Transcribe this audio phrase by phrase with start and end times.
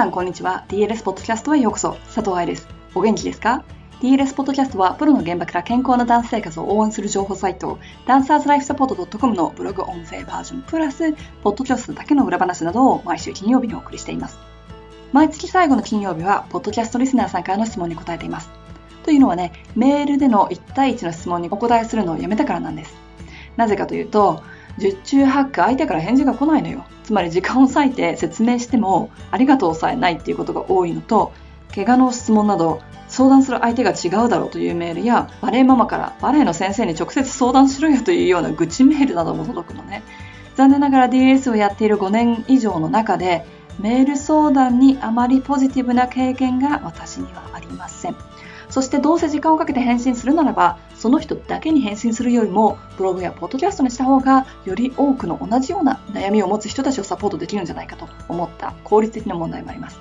[0.00, 0.64] さんこんにちは。
[0.68, 1.92] DLS ポッドキャストへようこそ。
[2.06, 2.66] 佐藤愛です。
[2.94, 3.64] お元気ですか
[4.00, 11.12] ？DLS ポッドキャストはプロの現場から健康なダンス生活を応援する情報サイトダンサーズライフサポート .com のブログ音声バージョンプラス
[11.42, 14.38] ポッドキャストだけの裏話などを毎週金曜日にお送りしています。
[15.12, 18.48] 毎月最後の金曜日はポッドキャストリスナーさんからの質問に答えています。
[19.02, 22.94] というのはねメールでの1対1の質問にお答えするのをやめたからなんです。
[23.58, 24.42] なぜかというと
[24.80, 26.84] 十中八九相手から返事が来ないのよ。
[27.04, 31.32] つまり時間を割いて説明してもありがとうさえないっていうことが多いのと
[31.74, 40.02] 怪我の質問など相談する相手が違うだろうというメールやバレエママからバレエの先生に直接相談しろよというような愚痴メールなども届くのね。
[40.54, 43.44] 残念ながら DS をやっている5年以上の中で
[43.80, 48.16] メール相談にあまりポジティブな経験が私にはありません。
[48.70, 59.98] そしてどうせ時間をかけて返信するならばその人だけに返信するよりもブログやポッドキャストにした方がより多くの同じような悩みを持つ人たちをサポートできるんじゃないかと思った効率的な問題もあります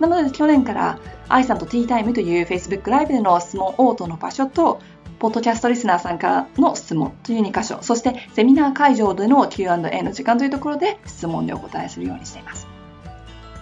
[0.00, 4.80] なので去年から愛さんとティータイムという Facebook ライブでの質問応答の場所と
[5.18, 12.66] ポッドキャストリスナーさんからの質問という2箇所、そしてセミナー会場での Q&A の時間というところで質問でお答えするようにしています。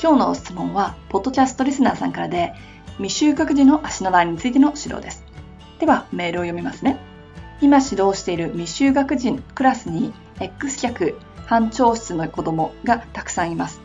[0.00, 2.52] 今日の質問は、ポッドキャストリスナーさんからで、
[2.98, 5.24] 未就学時の足のラインについての指導です。
[5.78, 6.98] では、メールを読みますね。
[7.60, 13.80] 今指導している未就学児クラスに X 脚、半長質の子供がたくさんいます。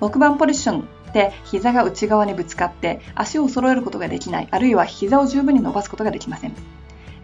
[0.00, 6.52] 6番ポジションで膝が内側にぶつかって足を揃えることができない、あるいは膝を十分に伸ばすことができません。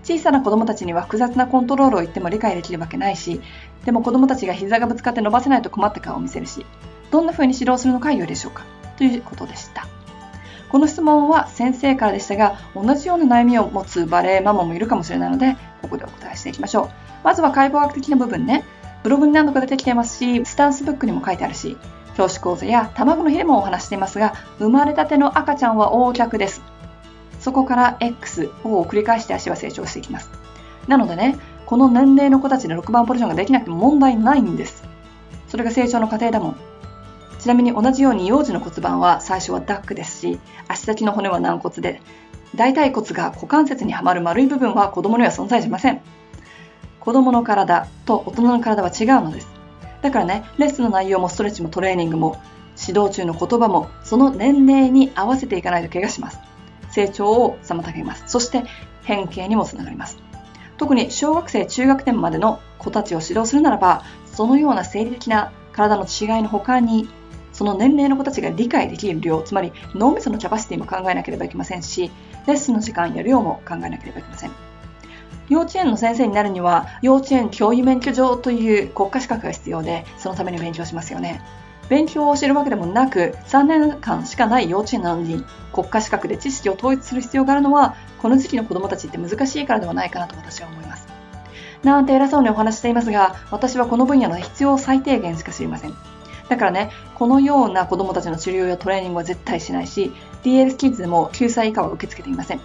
[0.02, 3.40] 小さな子供たちには複雑なコントロールを言っても理解できるわけないし、
[3.84, 6.64] でも子供たちが膝がぶつかって伸ばせないと困った顔を見せるし、
[7.10, 8.64] どんな風に指導するのか良いでしょうか
[8.96, 9.86] ということでした。
[10.70, 16.88] この質問は先生からでしたが、同じような悩みを持つバレエママもいるかもしれないので、ここでお答えしていきましょう。
[17.22, 18.64] まずは解剖学的な部分ね。
[19.02, 21.76] ブログに何度か出てきてますし、スタンスブックにも書いてあるし、
[22.16, 26.62] 教師講座や卵の日でもお話していますが、生まれたての赤ちゃんは横脚です。
[27.40, 30.30] そこから X を繰り返して足は成長していきます。
[30.88, 34.84] なのでね、この年齢の子たちで6番ポジションができなくても問題ないんです。
[35.48, 36.56] それが成長の過程だもん。
[37.44, 42.00] ちなみに同じように幼児の骨盤は最初はダックですし、足先の骨は軟骨で、
[42.54, 46.00] 大腿骨が股関節にはまる丸い部分は子供には存在しません。
[47.00, 49.48] 子供の体と大人の体は違うのです。
[50.00, 52.40] だからね、レッスンの内容もストレッチもトレーニングも
[52.80, 56.38] 指導中の言葉もその年齢に合わせていかないと怪我します。
[56.92, 58.24] 成長を妨げます。
[58.26, 58.64] そして
[59.02, 60.16] 変形にもつながります。
[60.78, 64.02] 特に小学生、中学年までの子たちを指導するならば、
[64.32, 67.06] そのような生理的な体の違いの他に
[67.54, 72.10] その年齢の子たちが理解できる量、つまり脳みそのキャパシティも考えなければいけませんし、
[72.46, 74.50] レッスンの時間や量も考えなければいけません。
[75.48, 81.40] 幼稚園の先生になるには、幼稚園教諭免許状という国家資格が必要で、そのために勉強しますよね。
[81.88, 91.06] 勉強を教えるわけでもなく、3年間しかない幼稚園なのに、国家資格で知識を統一する必要があるのは、この時期の子供たちって難しいからではないかなと私は思います。
[91.84, 96.13] なんて偉そうにお話していますが、私はこの分野の必要最低限しか知りません。
[96.48, 100.12] だからね、このような子供たちの治療やトレーニングは絶対しないし、
[100.42, 102.60] DL キッズでも9歳以下は受け付けていません。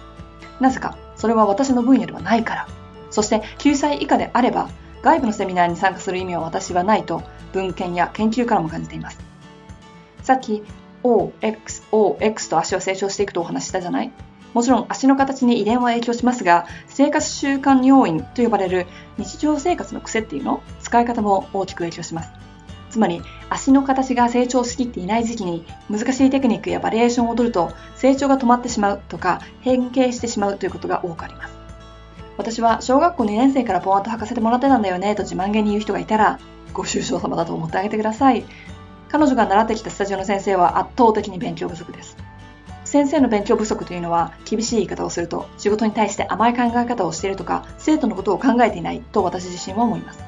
[0.60, 2.68] なぜか、それは私の分野ではないから。
[3.10, 4.68] そして9歳以下であれば、
[5.02, 9.18] 外部のセミナーに参加する意味は私はないと、文献や研究からも感じています。
[10.22, 10.62] さっき、
[11.02, 14.12] O、X、O、X と足は成長していくとお話したじゃない？
[14.52, 18.86] もちろん足の形に遺伝は影響しますが、生活習慣要因と呼ばれる
[19.16, 20.62] 日常生活の癖っていうの？
[20.80, 22.30] 使い方も大きく影響します。
[22.90, 31.54] つまり足の形が成長しきっていない時期に難しいテクニックやバリエーションを取ると成長が止まってしまうとか変形してしまうということが多くあります。
[32.36, 36.38] 私は小学校2年生からポワンと履かせてもらってたんだよねと自慢げに言う人がいたら
[36.72, 38.44] ご愁傷様だと思ってあげてください。
[39.08, 42.16] 彼女が習ってきたスタジオの先生は圧倒的に勉強不足です。
[42.84, 50.20] 先生の勉強不足というのは厳しい言い方をすると仕事に対して甘い考え方をしているとか生徒のことを考えていないと私自身は思います。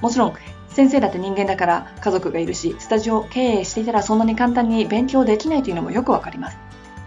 [0.00, 0.34] もちろん
[0.78, 6.58] 先生だって人間だから家族がいるし、スタジオ経営していたらそんなに簡単に勉強できないというのもよくわかります。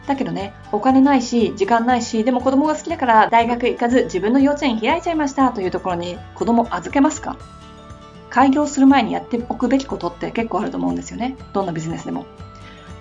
[0.08, 7.38] だけどね、お金ないし、時間ないし、でも子供が好きだから大学行かず自分の幼稚園開いちゃいましたというところに子供預けますか？
[8.30, 11.38] 開業する前にやっておくべきことって結構あると思うんですよね。
[11.54, 12.26] どんなビジネスでも。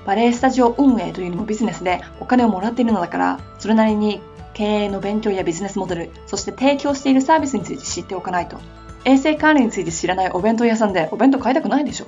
[0.06, 4.20] バレエスタジオ運営というのもビジネスでお金をもらっているのだから、それなりに
[4.55, 8.61] 経営の勉強やビジネスモデル、そして提供しているサービスについて知っておかないと
[9.05, 12.06] 衛生管理について知らないお弁当屋さんでお弁当買いたくないでしょ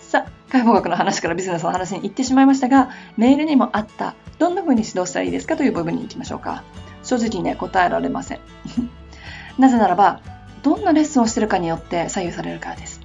[0.00, 6.62] さあ、解剖学の話からビジネスの話に行ってしまいましたが、メールにもあった、どんな風に指導したらいいですかという部分に行きましょうか。
[7.02, 8.40] 正直ね、答えられません。
[9.58, 10.20] なぜならば、
[10.62, 13.00] どんなレッスンをしてるかによって左右されるからです。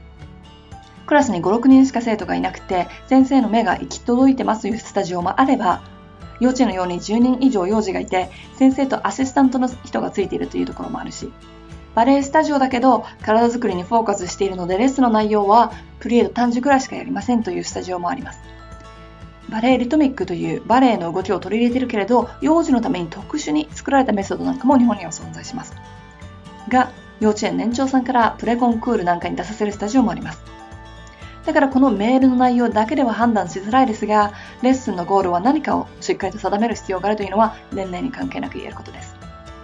[1.05, 5.81] クラスに5、6人しか生徒がいなくて、先生の目が行き届いてますというスタジオもあれば、
[6.39, 11.31] 幼稚園のように10人以上幼児がいて、先生とアシスタントの人がついているというところもあるし、
[11.95, 18.39] バレエスタジオだけど体作りにフォーカスしているのでレッスンの内容はプリエード短時くらいしかやりませんというスタジオもあります。
[19.49, 25.75] バレエリトミックというバレエの動きを取り入れているけれど幼児のために特殊に作られたメソッドなんかも日本には存在します。
[26.69, 30.41] が、幼稚園年長さんからプレコンクールなんかに出させるスタジオもあります。
[31.45, 34.31] だからこのメールの内容だけでは判断しづらいですが、
[34.61, 39.12] レッスンのゴールは何かをしっかりと定める必要があるというのは年齢に関係なく言えることです。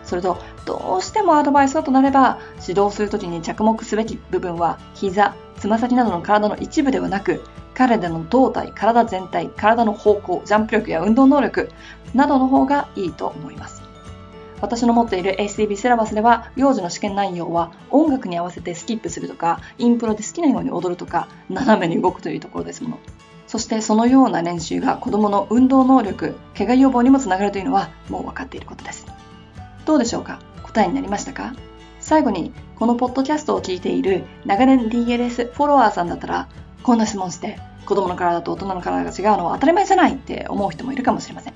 [0.09, 7.43] それと、どうしてもアドバイスだとなれば、指導するときに着目すべき部分は、膝、つま先などの体の一部ではなく、
[7.75, 11.69] 彼らの胴体、体全体、体の方向、ジャンプ力や運動能力
[12.15, 13.83] などの方がいいと思います。
[14.61, 22.97] 私の持っている ACB セラバスでは、幼児の試験内容は音楽に合わせてスキップするとか、インプロで好きなように踊るとか、斜めに動くというところですもの。
[23.45, 29.18] そしてそのような練習が子供の運動能力、怪我予防にもつながるというのはもう分かっていることです。
[29.85, 30.39] どうでしょうか？
[30.63, 31.53] 答えになりましたか？
[31.99, 36.47] 最後に、このポッドキャストを聞いている長年 DLS フォロワーさんだったら、
[36.83, 41.53] こんな質問して、子供の体と大人の体が違うのは当たり前じゃないって思う人もいるかもしれません。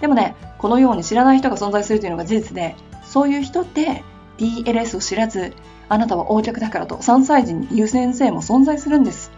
[0.00, 4.02] でもね、このように知らない人が存在するというのが事実で、そういう人って
[4.38, 5.52] DLS を知らず、
[5.88, 9.30] あなたは横脚だからと3歳児に言う先生も存在するんです。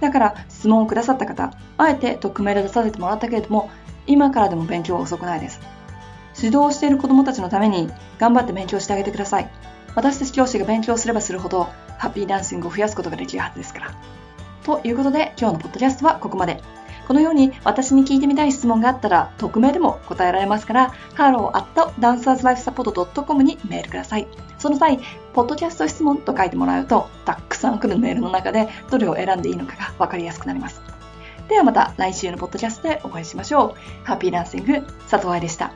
[0.00, 3.70] だから質問をくださった方、あえて匿名で出させてもらったけれども、
[4.06, 5.60] 今からでも勉強は遅くないです。
[6.42, 9.50] 指導している子供たちのために頑張って勉強してあげてください。
[9.94, 13.92] 私たち教師が勉強すればするほど、ハッピーダンシングを増やすことができるはずですから。
[14.64, 16.62] ということで、今日のポッドキャストはここまで。
[17.08, 24.28] このように私に聞いてみたい質問があったら、匿名でも答えられますから、hello.dancerslifesupport.com にメールください。
[24.58, 25.00] その際、
[25.32, 30.80] ポッドキャスト質問と書いてもらうと、たくさん来るメールの中でどれを選んでいいのかがわかりやすくなります。
[31.48, 33.80] ではまた来週のポッドキャストでお会いしましょう。
[34.06, 35.72] ハッピーダンシング、佐藤愛でした。